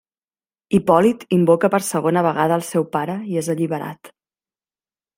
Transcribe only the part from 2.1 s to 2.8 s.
vegada al